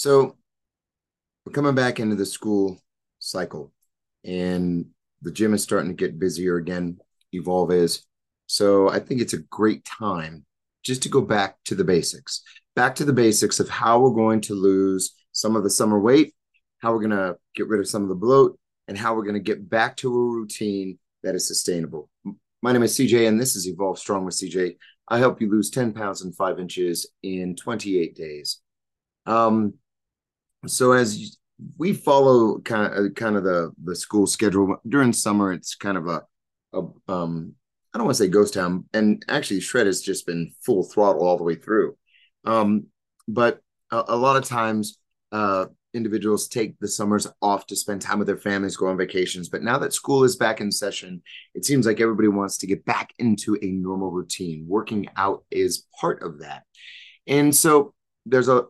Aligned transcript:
So 0.00 0.38
we're 1.44 1.52
coming 1.52 1.74
back 1.74 2.00
into 2.00 2.16
the 2.16 2.24
school 2.24 2.80
cycle, 3.18 3.70
and 4.24 4.86
the 5.20 5.30
gym 5.30 5.52
is 5.52 5.62
starting 5.62 5.90
to 5.90 5.94
get 5.94 6.18
busier 6.18 6.56
again. 6.56 6.96
Evolve 7.34 7.70
is. 7.72 8.06
So 8.46 8.88
I 8.88 8.98
think 8.98 9.20
it's 9.20 9.34
a 9.34 9.42
great 9.50 9.84
time 9.84 10.46
just 10.82 11.02
to 11.02 11.10
go 11.10 11.20
back 11.20 11.56
to 11.66 11.74
the 11.74 11.84
basics, 11.84 12.42
back 12.74 12.94
to 12.94 13.04
the 13.04 13.12
basics 13.12 13.60
of 13.60 13.68
how 13.68 14.00
we're 14.00 14.14
going 14.14 14.40
to 14.40 14.54
lose 14.54 15.14
some 15.32 15.54
of 15.54 15.64
the 15.64 15.68
summer 15.68 16.00
weight, 16.00 16.32
how 16.78 16.94
we're 16.94 17.06
going 17.06 17.10
to 17.10 17.36
get 17.54 17.68
rid 17.68 17.80
of 17.80 17.86
some 17.86 18.02
of 18.02 18.08
the 18.08 18.14
bloat, 18.14 18.58
and 18.88 18.96
how 18.96 19.14
we're 19.14 19.24
going 19.24 19.34
to 19.34 19.38
get 19.38 19.68
back 19.68 19.98
to 19.98 20.08
a 20.08 20.32
routine 20.32 20.98
that 21.24 21.34
is 21.34 21.46
sustainable. 21.46 22.08
My 22.62 22.72
name 22.72 22.84
is 22.84 22.96
CJ, 22.96 23.28
and 23.28 23.38
this 23.38 23.54
is 23.54 23.68
Evolve 23.68 23.98
Strong 23.98 24.24
with 24.24 24.36
CJ. 24.36 24.76
I 25.08 25.18
help 25.18 25.42
you 25.42 25.50
lose 25.50 25.68
10 25.68 25.92
pounds 25.92 26.22
and 26.22 26.34
five 26.34 26.58
inches 26.58 27.06
in 27.22 27.54
28 27.54 28.16
days. 28.16 28.62
Um, 29.26 29.74
so 30.66 30.92
as 30.92 31.38
we 31.78 31.92
follow 31.92 32.58
kind 32.60 32.92
of 32.92 33.14
kind 33.14 33.36
of 33.36 33.44
the 33.44 33.72
the 33.84 33.96
school 33.96 34.26
schedule 34.26 34.76
during 34.88 35.12
summer, 35.12 35.52
it's 35.52 35.74
kind 35.74 35.96
of 35.96 36.06
a, 36.06 36.22
a 36.72 36.82
um, 37.12 37.54
I 37.92 37.98
don't 37.98 38.06
want 38.06 38.16
to 38.16 38.24
say 38.24 38.28
ghost 38.28 38.54
town, 38.54 38.84
and 38.92 39.24
actually 39.28 39.60
shred 39.60 39.86
has 39.86 40.00
just 40.00 40.26
been 40.26 40.52
full 40.64 40.84
throttle 40.84 41.26
all 41.26 41.36
the 41.36 41.44
way 41.44 41.54
through. 41.54 41.96
Um, 42.44 42.86
but 43.28 43.60
a, 43.90 44.04
a 44.08 44.16
lot 44.16 44.36
of 44.36 44.44
times, 44.44 44.98
uh, 45.32 45.66
individuals 45.94 46.48
take 46.48 46.78
the 46.78 46.88
summers 46.88 47.26
off 47.42 47.66
to 47.66 47.76
spend 47.76 48.00
time 48.00 48.18
with 48.18 48.26
their 48.28 48.36
families, 48.36 48.76
go 48.76 48.88
on 48.88 48.96
vacations. 48.96 49.48
But 49.48 49.62
now 49.62 49.78
that 49.78 49.92
school 49.92 50.24
is 50.24 50.36
back 50.36 50.60
in 50.60 50.70
session, 50.70 51.22
it 51.54 51.64
seems 51.64 51.86
like 51.86 52.00
everybody 52.00 52.28
wants 52.28 52.58
to 52.58 52.66
get 52.66 52.84
back 52.84 53.12
into 53.18 53.58
a 53.60 53.66
normal 53.66 54.10
routine. 54.10 54.66
Working 54.68 55.08
out 55.16 55.44
is 55.50 55.86
part 56.00 56.22
of 56.22 56.40
that. 56.40 56.62
And 57.26 57.54
so 57.54 57.94
there's 58.26 58.48
a 58.48 58.64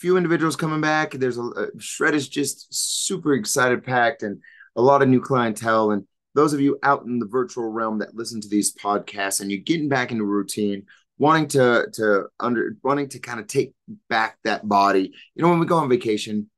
few 0.00 0.16
individuals 0.16 0.56
coming 0.56 0.80
back. 0.80 1.12
There's 1.12 1.38
a, 1.38 1.42
a 1.42 1.66
shred 1.78 2.14
is 2.14 2.28
just 2.28 2.66
super 2.70 3.34
excited, 3.34 3.84
packed, 3.84 4.22
and 4.22 4.40
a 4.76 4.82
lot 4.82 5.02
of 5.02 5.08
new 5.08 5.20
clientele. 5.20 5.90
And 5.90 6.04
those 6.34 6.52
of 6.52 6.60
you 6.60 6.78
out 6.82 7.04
in 7.04 7.18
the 7.18 7.26
virtual 7.26 7.68
realm 7.68 7.98
that 7.98 8.14
listen 8.14 8.40
to 8.40 8.48
these 8.48 8.74
podcasts 8.74 9.40
and 9.40 9.50
you're 9.50 9.60
getting 9.60 9.88
back 9.88 10.10
into 10.10 10.24
routine, 10.24 10.86
wanting 11.18 11.48
to 11.48 11.86
to 11.92 12.26
under 12.40 12.76
wanting 12.82 13.08
to 13.10 13.18
kind 13.18 13.40
of 13.40 13.46
take 13.46 13.74
back 14.08 14.38
that 14.44 14.66
body. 14.66 15.12
You 15.34 15.42
know, 15.42 15.50
when 15.50 15.60
we 15.60 15.66
go 15.66 15.76
on 15.76 15.88
vacation, 15.88 16.48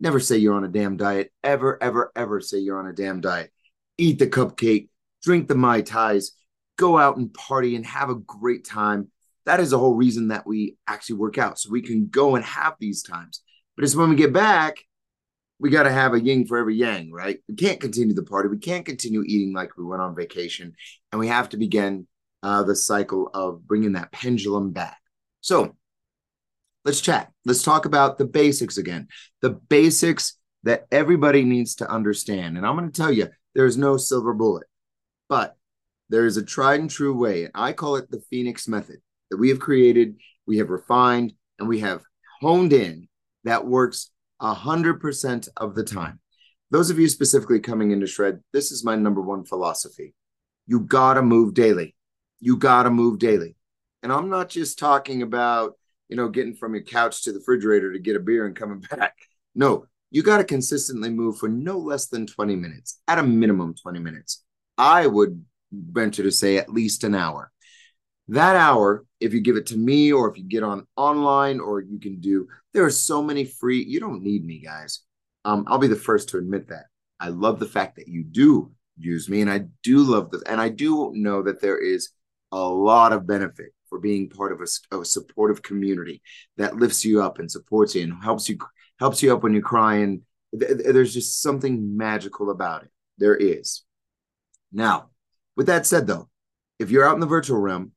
never 0.00 0.18
say 0.18 0.38
you're 0.38 0.54
on 0.54 0.64
a 0.64 0.68
damn 0.68 0.96
diet. 0.96 1.32
Ever, 1.44 1.82
ever, 1.82 2.12
ever 2.16 2.40
say 2.40 2.58
you're 2.58 2.78
on 2.78 2.88
a 2.88 2.92
damn 2.92 3.20
diet. 3.20 3.52
Eat 3.96 4.18
the 4.18 4.26
cupcake, 4.26 4.88
drink 5.22 5.48
the 5.48 5.54
mai 5.54 5.82
tais, 5.82 6.32
go 6.76 6.98
out 6.98 7.16
and 7.16 7.32
party 7.34 7.76
and 7.76 7.86
have 7.86 8.10
a 8.10 8.14
great 8.14 8.64
time. 8.64 9.10
That 9.48 9.60
is 9.60 9.70
the 9.70 9.78
whole 9.78 9.94
reason 9.94 10.28
that 10.28 10.46
we 10.46 10.76
actually 10.86 11.16
work 11.16 11.38
out, 11.38 11.58
so 11.58 11.70
we 11.70 11.80
can 11.80 12.08
go 12.08 12.36
and 12.36 12.44
have 12.44 12.74
these 12.78 13.02
times. 13.02 13.40
But 13.74 13.84
it's 13.84 13.96
when 13.96 14.10
we 14.10 14.16
get 14.16 14.30
back, 14.30 14.76
we 15.58 15.70
got 15.70 15.84
to 15.84 15.90
have 15.90 16.12
a 16.12 16.20
yin 16.20 16.46
for 16.46 16.58
every 16.58 16.76
yang, 16.76 17.10
right? 17.10 17.38
We 17.48 17.54
can't 17.54 17.80
continue 17.80 18.14
the 18.14 18.24
party. 18.24 18.50
We 18.50 18.58
can't 18.58 18.84
continue 18.84 19.22
eating 19.26 19.54
like 19.54 19.78
we 19.78 19.84
went 19.84 20.02
on 20.02 20.14
vacation, 20.14 20.74
and 21.10 21.18
we 21.18 21.28
have 21.28 21.48
to 21.48 21.56
begin 21.56 22.06
uh, 22.42 22.62
the 22.64 22.76
cycle 22.76 23.30
of 23.32 23.66
bringing 23.66 23.92
that 23.92 24.12
pendulum 24.12 24.72
back. 24.72 24.98
So 25.40 25.74
let's 26.84 27.00
chat. 27.00 27.32
Let's 27.46 27.62
talk 27.62 27.86
about 27.86 28.18
the 28.18 28.26
basics 28.26 28.76
again. 28.76 29.08
The 29.40 29.50
basics 29.50 30.36
that 30.64 30.86
everybody 30.92 31.42
needs 31.42 31.76
to 31.76 31.90
understand. 31.90 32.58
And 32.58 32.66
I'm 32.66 32.76
going 32.76 32.92
to 32.92 33.00
tell 33.00 33.10
you, 33.10 33.28
there's 33.54 33.78
no 33.78 33.96
silver 33.96 34.34
bullet, 34.34 34.66
but 35.26 35.56
there 36.10 36.26
is 36.26 36.36
a 36.36 36.44
tried 36.44 36.80
and 36.80 36.90
true 36.90 37.16
way. 37.16 37.44
And 37.44 37.52
I 37.54 37.72
call 37.72 37.96
it 37.96 38.10
the 38.10 38.20
Phoenix 38.28 38.68
method 38.68 38.98
that 39.30 39.38
we 39.38 39.48
have 39.48 39.60
created, 39.60 40.16
we 40.46 40.58
have 40.58 40.70
refined, 40.70 41.32
and 41.58 41.68
we 41.68 41.80
have 41.80 42.02
honed 42.40 42.72
in 42.72 43.08
that 43.44 43.66
works 43.66 44.10
100% 44.40 45.48
of 45.56 45.74
the 45.74 45.84
time. 45.84 46.20
Those 46.70 46.90
of 46.90 46.98
you 46.98 47.08
specifically 47.08 47.60
coming 47.60 47.90
into 47.90 48.06
Shred, 48.06 48.40
this 48.52 48.70
is 48.70 48.84
my 48.84 48.94
number 48.94 49.22
one 49.22 49.44
philosophy. 49.44 50.14
You 50.66 50.80
got 50.80 51.14
to 51.14 51.22
move 51.22 51.54
daily 51.54 51.94
you 52.40 52.56
got 52.56 52.84
to 52.84 52.90
move 52.90 53.18
daily. 53.18 53.56
And 54.02 54.12
I'm 54.12 54.28
not 54.28 54.48
just 54.48 54.78
talking 54.78 55.22
about, 55.22 55.74
you 56.08 56.16
know, 56.16 56.28
getting 56.28 56.54
from 56.54 56.74
your 56.74 56.84
couch 56.84 57.24
to 57.24 57.32
the 57.32 57.38
refrigerator 57.38 57.92
to 57.92 57.98
get 57.98 58.16
a 58.16 58.20
beer 58.20 58.46
and 58.46 58.56
coming 58.56 58.80
back. 58.90 59.16
No, 59.54 59.86
you 60.10 60.22
got 60.22 60.38
to 60.38 60.44
consistently 60.44 61.10
move 61.10 61.38
for 61.38 61.48
no 61.48 61.78
less 61.78 62.06
than 62.06 62.26
20 62.26 62.56
minutes, 62.56 63.00
at 63.08 63.18
a 63.18 63.22
minimum 63.22 63.74
20 63.74 63.98
minutes. 63.98 64.44
I 64.76 65.06
would 65.06 65.44
venture 65.72 66.22
to 66.22 66.30
say 66.30 66.56
at 66.56 66.72
least 66.72 67.04
an 67.04 67.14
hour. 67.14 67.50
That 68.28 68.56
hour, 68.56 69.04
if 69.20 69.34
you 69.34 69.40
give 69.40 69.56
it 69.56 69.66
to 69.66 69.76
me 69.76 70.12
or 70.12 70.30
if 70.30 70.38
you 70.38 70.44
get 70.44 70.62
on 70.62 70.86
online 70.96 71.60
or 71.60 71.80
you 71.80 71.98
can 71.98 72.20
do, 72.20 72.48
there 72.72 72.84
are 72.84 72.90
so 72.90 73.22
many 73.22 73.44
free, 73.44 73.82
you 73.82 74.00
don't 74.00 74.22
need 74.22 74.44
me, 74.44 74.60
guys. 74.60 75.00
Um, 75.44 75.64
I'll 75.66 75.78
be 75.78 75.86
the 75.86 75.96
first 75.96 76.28
to 76.30 76.38
admit 76.38 76.68
that. 76.68 76.86
I 77.20 77.28
love 77.28 77.58
the 77.58 77.66
fact 77.66 77.96
that 77.96 78.08
you 78.08 78.22
do 78.22 78.72
use 78.96 79.28
me 79.28 79.40
and 79.40 79.50
I 79.50 79.64
do 79.82 79.98
love 79.98 80.30
this. 80.30 80.42
And 80.42 80.60
I 80.60 80.68
do 80.68 81.12
know 81.14 81.42
that 81.42 81.60
there 81.60 81.78
is 81.78 82.10
a 82.52 82.60
lot 82.60 83.12
of 83.12 83.26
benefit 83.26 83.72
for 83.88 83.98
being 83.98 84.28
part 84.28 84.52
of 84.52 84.60
a, 84.60 85.00
a, 85.00 85.04
supportive 85.04 85.62
community 85.62 86.22
that 86.56 86.76
lifts 86.76 87.04
you 87.04 87.22
up 87.22 87.38
and 87.38 87.50
supports 87.50 87.94
you 87.94 88.02
and 88.02 88.22
helps 88.22 88.48
you 88.48 88.58
helps 88.98 89.22
you 89.22 89.32
up 89.32 89.42
when 89.42 89.52
you're 89.52 89.62
crying. 89.62 90.22
There's 90.52 91.14
just 91.14 91.40
something 91.42 91.96
magical 91.96 92.50
about 92.50 92.84
it. 92.84 92.90
There 93.18 93.36
is. 93.36 93.84
Now, 94.72 95.10
with 95.56 95.66
that 95.66 95.86
said, 95.86 96.06
though, 96.06 96.28
if 96.78 96.90
you're 96.90 97.06
out 97.06 97.14
in 97.14 97.20
the 97.20 97.26
virtual 97.26 97.58
realm, 97.58 97.92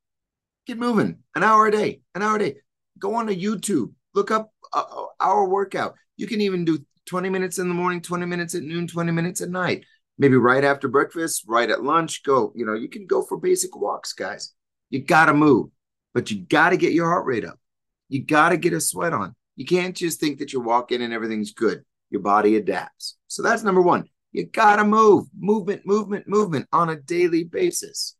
get 0.66 0.78
moving. 0.78 1.18
An 1.36 1.44
hour 1.44 1.68
a 1.68 1.72
day, 1.72 2.02
an 2.16 2.22
hour 2.22 2.36
a 2.36 2.40
day. 2.40 2.56
Go 3.00 3.16
on 3.16 3.28
to 3.28 3.36
YouTube, 3.36 3.94
look 4.14 4.32
up 4.32 4.52
uh, 4.74 4.84
uh 4.90 5.06
our 5.20 5.48
workout. 5.48 5.96
You 6.18 6.28
can 6.28 6.42
even 6.42 6.66
do 6.66 6.80
20 7.08 7.30
minutes 7.30 7.60
in 7.60 7.68
the 7.68 7.74
morning, 7.74 8.02
20 8.02 8.26
minutes 8.26 8.56
at 8.56 8.64
noon, 8.64 8.88
20 8.88 9.12
minutes 9.12 9.42
at 9.42 9.50
night 9.50 9.86
maybe 10.22 10.38
right 10.38 10.64
after 10.64 10.88
breakfast, 10.88 11.46
right 11.48 11.70
at 11.70 11.84
lunch, 11.84 12.22
go, 12.24 12.54
you 12.56 12.64
know, 12.64 12.76
you 12.76 12.88
can 12.88 13.08
go 13.08 13.24
for 13.24 13.38
basic 13.38 13.76
walks, 13.76 14.14
guys. 14.14 14.54
You 14.92 15.04
got 15.04 15.26
to 15.26 15.34
move, 15.34 15.70
but 16.14 16.30
you 16.30 16.42
got 16.42 16.70
to 16.70 16.78
get 16.78 16.94
your 16.94 17.08
heart 17.08 17.26
rate 17.26 17.44
up. 17.44 17.60
You 18.08 18.24
got 18.24 18.50
to 18.50 18.58
get 18.58 18.74
a 18.74 18.80
sweat 18.80 19.14
on. 19.14 19.36
You 19.56 19.66
can't 19.66 19.96
just 19.96 20.20
think 20.20 20.38
that 20.38 20.54
you're 20.54 20.62
walking 20.62 21.02
and 21.02 21.12
everything's 21.12 21.54
good. 21.54 21.84
Your 22.12 22.22
body 22.22 22.56
adapts. 22.56 23.18
So 23.28 23.42
that's 23.42 23.64
number 23.64 23.82
one. 23.82 24.06
You 24.32 24.46
got 24.46 24.76
to 24.76 24.84
move, 24.84 25.26
movement, 25.36 25.88
movement, 25.88 26.28
movement 26.28 26.68
on 26.72 26.90
a 26.90 26.98
daily 26.98 27.44
basis. 27.44 28.16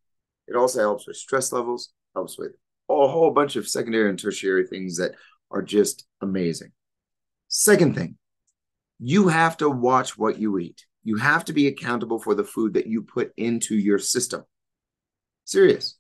It 0.48 0.56
also 0.56 0.80
helps 0.80 1.06
with 1.06 1.18
stress 1.18 1.52
levels, 1.52 1.94
helps 2.14 2.38
with 2.38 2.52
a 2.90 3.08
whole 3.08 3.32
bunch 3.32 3.56
of 3.56 3.68
secondary 3.68 4.10
and 4.10 4.20
tertiary 4.20 4.68
things 4.68 4.98
that 4.98 5.14
are 5.50 5.62
just 5.62 6.06
amazing. 6.22 6.72
Second 7.48 7.96
thing, 7.96 8.18
you 9.00 9.28
have 9.28 9.58
to 9.58 9.70
watch 9.70 10.18
what 10.18 10.40
you 10.40 10.58
eat. 10.60 10.86
You 11.04 11.18
have 11.18 11.46
to 11.46 11.54
be 11.54 11.68
accountable 11.68 12.20
for 12.20 12.36
the 12.36 12.44
food 12.44 12.74
that 12.74 12.88
you 12.88 13.02
put 13.02 13.32
into 13.38 13.76
your 13.76 13.98
system. 13.98 14.44
Serious. 15.46 15.98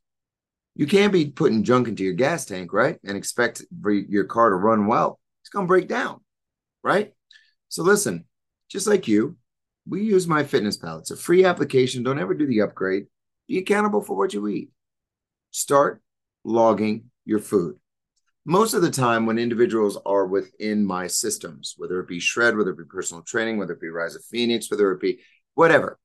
You 0.75 0.87
can't 0.87 1.11
be 1.11 1.25
putting 1.25 1.63
junk 1.63 1.87
into 1.87 2.03
your 2.03 2.13
gas 2.13 2.45
tank, 2.45 2.71
right? 2.71 2.97
And 3.03 3.17
expect 3.17 3.63
your 3.83 4.25
car 4.25 4.49
to 4.49 4.55
run 4.55 4.87
well. 4.87 5.19
It's 5.41 5.49
going 5.49 5.65
to 5.65 5.67
break 5.67 5.87
down, 5.87 6.21
right? 6.83 7.13
So 7.67 7.83
listen, 7.83 8.25
just 8.69 8.87
like 8.87 9.07
you, 9.07 9.37
we 9.87 10.03
use 10.03 10.27
MyFitnessPal. 10.27 10.99
It's 10.99 11.11
a 11.11 11.17
free 11.17 11.43
application. 11.43 12.03
Don't 12.03 12.19
ever 12.19 12.33
do 12.33 12.45
the 12.45 12.61
upgrade. 12.61 13.07
Be 13.47 13.57
accountable 13.57 14.01
for 14.01 14.15
what 14.15 14.33
you 14.33 14.47
eat. 14.47 14.69
Start 15.51 16.01
logging 16.43 17.11
your 17.25 17.39
food 17.39 17.77
most 18.45 18.73
of 18.73 18.81
the 18.81 18.89
time 18.89 19.25
when 19.25 19.37
individuals 19.37 19.97
are 20.05 20.25
within 20.25 20.85
my 20.85 21.07
systems, 21.07 21.75
whether 21.77 21.99
it 21.99 22.07
be 22.07 22.19
shred, 22.19 22.57
whether 22.57 22.71
it 22.71 22.77
be 22.77 22.83
personal 22.85 23.23
training, 23.23 23.57
whether 23.57 23.73
it 23.73 23.81
be 23.81 23.89
rise 23.89 24.15
of 24.15 24.25
phoenix, 24.25 24.71
whether 24.71 24.91
it 24.91 24.99
be 24.99 25.19
whatever, 25.53 25.99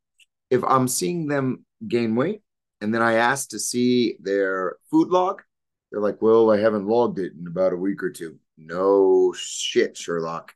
if 0.50 0.62
I'm 0.62 0.88
seeing 0.88 1.28
them 1.28 1.64
gain 1.86 2.14
weight 2.14 2.42
and 2.80 2.94
then 2.94 3.02
I 3.02 3.14
ask 3.14 3.50
to 3.50 3.58
see 3.58 4.16
their 4.20 4.76
food 4.90 5.08
log, 5.08 5.42
they're 5.90 6.00
like, 6.00 6.20
well, 6.20 6.50
I 6.50 6.58
haven't 6.58 6.86
logged 6.86 7.18
it 7.18 7.32
in 7.32 7.46
about 7.46 7.72
a 7.72 7.76
week 7.76 8.02
or 8.02 8.10
two. 8.10 8.38
No 8.58 9.32
shit, 9.36 9.96
Sherlock. 9.96 10.54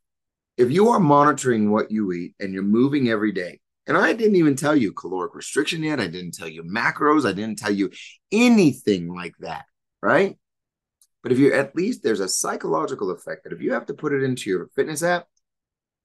If 0.57 0.71
you 0.71 0.91
are 0.91 1.01
monitoring 1.01 1.71
what 1.71 1.91
you 1.91 2.13
eat 2.13 2.35
and 2.39 2.53
you're 2.53 2.63
moving 2.63 3.09
every 3.09 3.33
day, 3.33 3.61
and 3.91 3.99
I 3.99 4.13
didn't 4.13 4.37
even 4.37 4.55
tell 4.55 4.77
you 4.77 4.93
caloric 4.93 5.35
restriction 5.35 5.83
yet, 5.83 5.99
I 5.99 6.07
didn't 6.07 6.35
tell 6.35 6.47
you 6.47 6.63
macros, 6.63 7.29
I 7.29 7.33
didn't 7.33 7.59
tell 7.59 7.73
you 7.73 7.91
anything 8.31 9.13
like 9.13 9.35
that, 9.41 9.65
right? 10.01 10.39
But 11.25 11.33
if 11.33 11.39
you're 11.39 11.55
at 11.55 11.75
least 11.75 12.05
there's 12.05 12.21
a 12.21 12.29
psychological 12.29 13.11
effect 13.11 13.43
that 13.43 13.53
if 13.53 13.61
you 13.61 13.73
have 13.73 13.87
to 13.87 13.95
put 13.95 14.13
it 14.13 14.23
into 14.23 14.49
your 14.49 14.69
fitness 14.77 15.03
app 15.03 15.27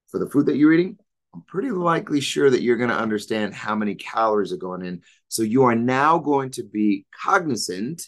for 0.08 0.20
the 0.20 0.28
food 0.28 0.48
that 0.48 0.56
you're 0.58 0.74
eating, 0.74 0.98
I'm 1.36 1.44
pretty 1.44 1.70
likely 1.70 2.22
sure 2.22 2.50
that 2.50 2.64
you're 2.64 2.76
going 2.76 2.90
to 2.90 2.98
understand 2.98 3.54
how 3.54 3.76
many 3.76 3.94
calories 3.94 4.52
are 4.52 4.58
going 4.58 4.84
in. 4.84 5.04
So 5.28 5.44
you 5.44 5.66
are 5.66 5.76
now 5.76 6.18
going 6.18 6.50
to 6.52 6.64
be 6.64 7.06
cognizant 7.24 8.02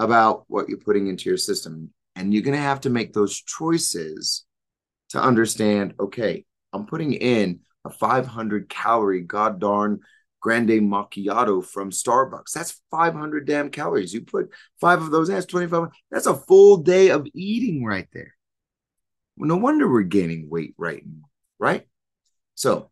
about 0.00 0.42
what 0.48 0.68
you're 0.68 0.78
putting 0.78 1.06
into 1.06 1.30
your 1.30 1.38
system. 1.38 1.90
And 2.16 2.34
you're 2.34 2.42
going 2.42 2.56
to 2.56 2.60
have 2.60 2.80
to 2.80 2.90
make 2.90 3.12
those 3.12 3.40
choices 3.40 4.44
to 5.10 5.22
understand 5.22 5.94
okay, 6.00 6.44
I'm 6.72 6.86
putting 6.86 7.12
in 7.12 7.60
a 7.88 7.90
500 7.90 8.68
calorie, 8.68 9.22
god 9.22 9.60
darn 9.60 10.00
grande 10.40 10.80
macchiato 10.80 11.64
from 11.64 11.90
Starbucks. 11.90 12.52
That's 12.52 12.80
500 12.90 13.46
damn 13.46 13.70
calories. 13.70 14.14
You 14.14 14.22
put 14.22 14.50
five 14.80 15.02
of 15.02 15.10
those, 15.10 15.28
that's 15.28 15.46
25. 15.46 15.88
That's 16.10 16.26
a 16.26 16.34
full 16.34 16.78
day 16.78 17.10
of 17.10 17.26
eating 17.34 17.84
right 17.84 18.08
there. 18.12 18.34
no 19.36 19.56
wonder 19.56 19.90
we're 19.90 20.02
gaining 20.02 20.48
weight 20.48 20.74
right 20.78 21.02
now, 21.04 21.28
right? 21.58 21.86
So 22.54 22.90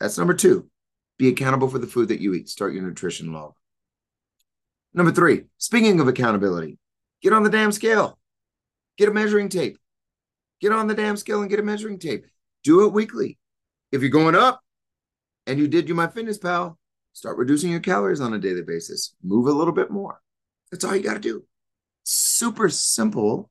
that's 0.00 0.18
number 0.18 0.34
two. 0.34 0.68
Be 1.18 1.28
accountable 1.28 1.68
for 1.68 1.78
the 1.78 1.86
food 1.86 2.08
that 2.08 2.20
you 2.20 2.34
eat. 2.34 2.48
Start 2.48 2.74
your 2.74 2.82
nutrition 2.82 3.32
log. 3.32 3.54
Number 4.92 5.12
three, 5.12 5.44
speaking 5.58 6.00
of 6.00 6.08
accountability, 6.08 6.78
get 7.22 7.32
on 7.32 7.42
the 7.42 7.50
damn 7.50 7.72
scale. 7.72 8.18
Get 8.96 9.08
a 9.08 9.12
measuring 9.12 9.48
tape. 9.48 9.78
Get 10.60 10.72
on 10.72 10.86
the 10.86 10.94
damn 10.94 11.16
scale 11.16 11.40
and 11.42 11.50
get 11.50 11.60
a 11.60 11.62
measuring 11.62 11.98
tape. 11.98 12.26
Do 12.64 12.86
it 12.86 12.92
weekly. 12.92 13.38
If 13.96 14.02
you're 14.02 14.10
going 14.10 14.34
up 14.34 14.60
and 15.46 15.58
you 15.58 15.66
did 15.66 15.88
you 15.88 15.94
MyFitnessPal, 15.94 16.76
start 17.14 17.38
reducing 17.38 17.70
your 17.70 17.80
calories 17.80 18.20
on 18.20 18.34
a 18.34 18.38
daily 18.38 18.60
basis. 18.60 19.14
Move 19.22 19.46
a 19.46 19.52
little 19.52 19.72
bit 19.72 19.90
more. 19.90 20.20
That's 20.70 20.84
all 20.84 20.94
you 20.94 21.02
got 21.02 21.14
to 21.14 21.18
do. 21.18 21.44
Super 22.04 22.68
simple, 22.68 23.50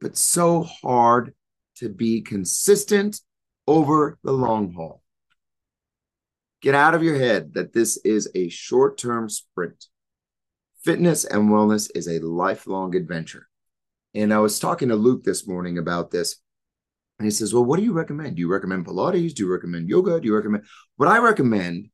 but 0.00 0.16
so 0.16 0.62
hard 0.62 1.34
to 1.78 1.88
be 1.88 2.20
consistent 2.20 3.20
over 3.66 4.20
the 4.22 4.30
long 4.30 4.72
haul. 4.72 5.02
Get 6.62 6.76
out 6.76 6.94
of 6.94 7.02
your 7.02 7.18
head 7.18 7.54
that 7.54 7.72
this 7.72 7.96
is 8.04 8.30
a 8.36 8.48
short 8.48 8.96
term 8.96 9.28
sprint. 9.28 9.86
Fitness 10.84 11.24
and 11.24 11.50
wellness 11.50 11.90
is 11.92 12.06
a 12.06 12.20
lifelong 12.20 12.94
adventure. 12.94 13.48
And 14.14 14.32
I 14.32 14.38
was 14.38 14.60
talking 14.60 14.90
to 14.90 14.94
Luke 14.94 15.24
this 15.24 15.48
morning 15.48 15.76
about 15.76 16.12
this. 16.12 16.36
And 17.18 17.26
he 17.26 17.30
says, 17.30 17.54
Well, 17.54 17.64
what 17.64 17.78
do 17.78 17.84
you 17.84 17.92
recommend? 17.92 18.36
Do 18.36 18.40
you 18.40 18.50
recommend 18.50 18.86
Pilates? 18.86 19.34
Do 19.34 19.44
you 19.44 19.52
recommend 19.52 19.88
yoga? 19.88 20.20
Do 20.20 20.26
you 20.26 20.34
recommend? 20.34 20.64
What 20.96 21.08
I 21.08 21.18
recommend 21.18 21.88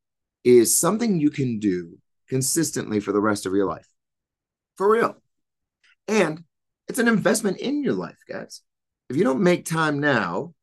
is 0.44 0.76
something 0.76 1.20
you 1.20 1.30
can 1.30 1.58
do 1.58 1.98
consistently 2.28 2.98
for 2.98 3.12
the 3.12 3.20
rest 3.20 3.46
of 3.46 3.54
your 3.54 3.66
life. 3.66 3.86
For 4.76 4.90
real. 4.90 5.16
And 6.08 6.44
it's 6.88 6.98
an 6.98 7.08
investment 7.08 7.58
in 7.58 7.84
your 7.84 7.94
life, 7.94 8.18
guys. 8.28 8.62
If 9.08 9.16
you 9.16 9.24
don't 9.24 9.42
make 9.42 9.64
time 9.64 10.00
now, 10.00 10.54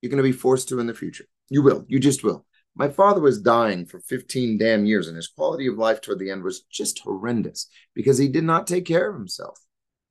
you're 0.00 0.10
going 0.10 0.22
to 0.22 0.22
be 0.22 0.32
forced 0.32 0.68
to 0.68 0.78
in 0.78 0.86
the 0.86 0.94
future. 0.94 1.24
You 1.48 1.62
will. 1.62 1.84
You 1.88 1.98
just 1.98 2.22
will. 2.22 2.46
My 2.74 2.88
father 2.88 3.20
was 3.20 3.40
dying 3.40 3.86
for 3.86 4.00
15 4.00 4.58
damn 4.58 4.84
years, 4.84 5.08
and 5.08 5.16
his 5.16 5.28
quality 5.28 5.66
of 5.66 5.78
life 5.78 6.02
toward 6.02 6.18
the 6.18 6.30
end 6.30 6.42
was 6.42 6.62
just 6.70 6.98
horrendous 7.00 7.68
because 7.94 8.18
he 8.18 8.28
did 8.28 8.44
not 8.44 8.66
take 8.66 8.84
care 8.84 9.08
of 9.08 9.16
himself. 9.16 9.58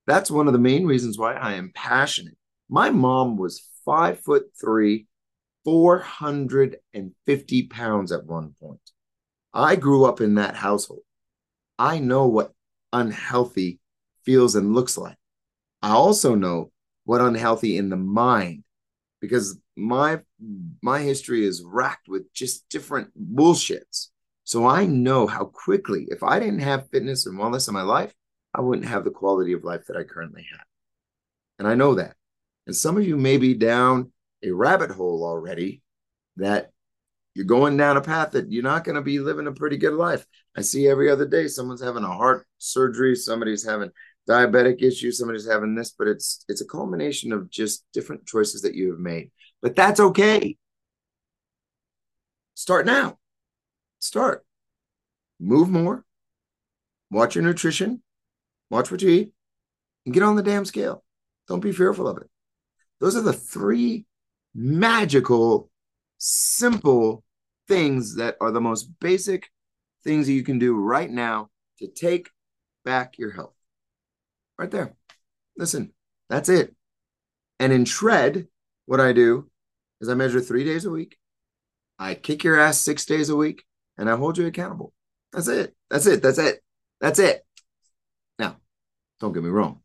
That's 0.08 0.32
one 0.32 0.48
of 0.48 0.54
the 0.54 0.60
main 0.60 0.86
reasons 0.86 1.18
why 1.18 1.36
I 1.36 1.54
am 1.54 1.72
passionate. 1.76 2.38
My 2.68 2.90
mom 2.90 3.38
was 3.38 3.70
five 3.86 4.20
foot 4.20 4.48
three, 4.60 5.08
450 5.64 7.64
pounds 7.68 8.12
at 8.12 8.26
one 8.26 8.54
point. 8.60 8.80
I 9.54 9.76
grew 9.76 10.06
up 10.06 10.20
in 10.20 10.36
that 10.36 10.56
household. 10.56 11.02
I 11.80 12.00
know 12.00 12.28
what 12.28 12.52
unhealthy 12.92 13.80
feels 14.24 14.56
and 14.56 14.74
looks 14.74 14.98
like. 14.98 15.18
I 15.82 15.92
also 15.92 16.36
know 16.36 16.72
what 17.06 17.22
unhealthy 17.22 17.78
in 17.78 17.90
the 17.90 17.98
mind 17.98 18.64
because 19.22 19.58
my 19.76 20.22
my 20.82 21.02
history 21.02 21.46
is 21.46 21.64
racked 21.66 22.08
with 22.08 22.32
just 22.34 22.68
different 22.70 23.10
bullshits. 23.36 24.10
So 24.44 24.68
I 24.68 24.86
know 24.86 25.26
how 25.26 25.46
quickly, 25.46 26.08
if 26.10 26.22
I 26.22 26.40
didn't 26.40 26.60
have 26.60 26.90
fitness 26.90 27.26
and 27.26 27.38
wellness 27.38 27.68
in 27.68 27.74
my 27.74 27.82
life, 27.82 28.14
I 28.54 28.62
wouldn't 28.62 28.88
have 28.88 29.04
the 29.04 29.12
quality 29.12 29.54
of 29.54 29.64
life 29.64 29.86
that 29.88 29.98
I 29.98 30.04
currently 30.04 30.46
have. 30.52 30.66
And 31.60 31.68
I 31.68 31.76
know 31.76 31.96
that. 31.96 32.16
And 32.68 32.76
some 32.76 32.98
of 32.98 33.06
you 33.06 33.18
may 33.18 33.38
be 33.38 33.54
down 33.54 34.12
a 34.44 34.52
rabbit 34.52 34.92
hole 34.92 35.24
already 35.24 35.82
that 36.38 36.72
you're 37.34 37.46
going 37.46 37.76
down 37.76 37.98
a 37.98 38.02
path 38.02 38.32
that 38.32 38.52
you're 38.52 38.64
not 38.64 38.86
going 38.86 38.96
to 38.96 39.02
be 39.02 39.20
living 39.20 39.48
a 39.48 39.52
pretty 39.52 39.78
good 39.78 39.94
life. 39.94 40.26
I 40.56 40.62
see 40.62 40.88
every 40.88 41.10
other 41.10 41.28
day 41.28 41.48
someone's 41.48 41.84
having 41.84 42.04
a 42.04 42.08
heart 42.08 42.48
surgery, 42.58 43.16
somebody's 43.16 43.66
having 43.66 43.92
diabetic 44.28 44.82
issues, 44.82 45.18
somebody's 45.18 45.48
having 45.48 45.76
this, 45.76 45.92
but 45.92 46.08
it's 46.08 46.46
it's 46.48 46.62
a 46.62 46.66
culmination 46.66 47.34
of 47.34 47.50
just 47.50 47.86
different 47.94 48.26
choices 48.26 48.62
that 48.62 48.74
you 48.74 48.92
have 48.92 49.00
made. 49.00 49.32
But 49.62 49.76
that's 49.76 50.00
okay. 50.00 50.58
Start 52.54 52.86
now. 52.86 53.18
Start. 54.00 54.46
Move 55.40 55.70
more. 55.70 56.06
Watch 57.12 57.36
your 57.36 57.44
nutrition. 57.44 58.02
Watch 58.70 58.92
what 58.92 59.02
you 59.02 59.10
eat. 59.10 59.32
And 60.06 60.14
get 60.14 60.24
on 60.24 60.36
the 60.36 60.44
damn 60.44 60.66
scale. 60.66 61.04
Don't 61.48 61.60
be 61.60 61.74
fearful 61.74 62.08
of 62.08 62.18
it. 62.18 62.30
Those 63.00 63.16
are 63.16 63.22
the 63.22 63.34
three 63.34 64.06
magical, 64.54 65.70
simple 66.18 67.24
things 67.68 68.16
that 68.16 68.38
are 68.40 68.52
the 68.52 68.62
most 68.62 68.90
basic 69.00 69.50
things 70.04 70.28
that 70.28 70.34
you 70.34 70.44
can 70.44 70.60
do 70.60 70.76
right 70.76 71.10
now 71.10 71.50
to 71.80 71.88
take 71.88 72.30
back 72.84 73.18
your 73.18 73.32
health 73.32 73.56
right 74.58 74.72
there. 74.72 74.96
Listen, 75.58 75.92
that's 76.30 76.50
it. 76.50 76.76
And 77.60 77.74
in 77.74 77.86
Shred, 77.86 78.48
what 78.86 79.00
I 79.00 79.14
do 79.14 79.50
is 80.02 80.10
I 80.10 80.14
measure 80.14 80.42
three 80.42 80.64
days 80.64 80.86
a 80.86 80.92
week. 80.92 81.18
I 81.98 82.14
kick 82.14 82.44
your 82.44 82.60
ass 82.60 82.80
six 82.80 83.06
days 83.06 83.30
a 83.30 83.36
week 83.36 83.64
and 83.98 84.10
I 84.10 84.16
hold 84.16 84.38
you 84.38 84.46
accountable. 84.46 84.94
That's 85.32 85.48
it. 85.48 85.76
That's 85.90 86.06
it. 86.06 86.22
That's 86.22 86.38
it. 86.38 86.62
That's 87.02 87.20
it. 87.20 87.46
Now, 88.38 88.58
don't 89.20 89.34
get 89.34 89.44
me 89.44 89.50
wrong. 89.50 89.82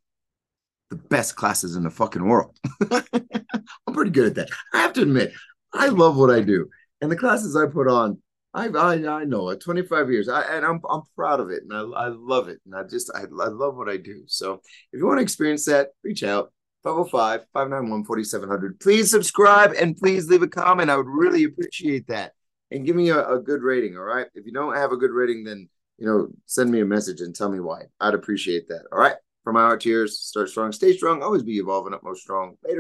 The 0.91 0.97
best 0.97 1.37
classes 1.37 1.77
in 1.77 1.85
the 1.85 1.91
fucking 1.91 2.25
world. 2.25 2.59
I'm 2.91 3.95
pretty 3.95 4.11
good 4.11 4.27
at 4.27 4.35
that. 4.35 4.51
I 4.75 4.81
have 4.81 4.93
to 4.95 5.03
admit, 5.03 5.33
I 5.73 5.87
love 5.89 6.17
what 6.17 6.31
I 6.31 6.41
do. 6.41 6.69
And 7.01 7.11
the 7.11 7.17
classes 7.17 7.57
I 7.57 7.67
put 7.67 7.89
on, 7.89 8.21
I 8.53 8.67
I, 8.69 8.95
I 8.95 9.25
know 9.25 9.51
it. 9.51 9.61
25 9.61 10.11
years, 10.11 10.29
I, 10.29 10.43
and 10.57 10.65
I'm 10.65 10.81
I'm 10.89 11.03
proud 11.17 11.41
of 11.41 11.51
it, 11.51 11.63
and 11.63 11.73
I, 11.73 11.83
I 11.83 12.09
love 12.09 12.49
it, 12.49 12.61
and 12.67 12.75
I 12.75 12.83
just 12.83 13.11
I, 13.15 13.21
I 13.21 13.49
love 13.49 13.77
what 13.77 13.89
I 13.89 13.97
do. 13.97 14.25
So 14.27 14.55
if 14.93 14.99
you 14.99 15.07
want 15.07 15.19
to 15.19 15.23
experience 15.23 15.65
that, 15.67 15.91
reach 16.03 16.25
out 16.25 16.53
505 16.83 17.47
591 17.53 18.05
4700. 18.05 18.81
Please 18.81 19.11
subscribe 19.11 19.73
and 19.79 19.97
please 19.97 20.29
leave 20.29 20.43
a 20.43 20.49
comment. 20.49 20.91
I 20.91 20.97
would 20.97 21.07
really 21.07 21.45
appreciate 21.45 22.09
that, 22.09 22.33
and 22.71 22.85
give 22.85 22.97
me 22.97 23.11
a, 23.11 23.35
a 23.35 23.41
good 23.41 23.63
rating. 23.63 23.97
All 23.97 24.03
right, 24.03 24.27
if 24.35 24.47
you 24.47 24.53
don't 24.53 24.75
have 24.75 24.93
a 24.93 24.97
good 24.97 25.13
rating, 25.13 25.45
then 25.45 25.69
you 25.99 26.07
know 26.07 26.29
send 26.47 26.71
me 26.71 26.81
a 26.81 26.85
message 26.87 27.21
and 27.21 27.35
tell 27.35 27.51
me 27.51 27.61
why. 27.61 27.83
I'd 28.01 28.15
appreciate 28.15 28.69
that. 28.69 28.83
All 28.91 28.99
right, 28.99 29.17
from 29.51 29.57
our 29.57 29.77
tears, 29.77 30.17
start 30.17 30.49
strong, 30.49 30.71
stay 30.71 30.97
strong, 30.97 31.25
always 31.25 31.43
be 31.43 31.59
evolving, 31.59 31.93
up 31.93 32.05
most 32.05 32.23
strong. 32.23 32.57
Later. 32.65 32.79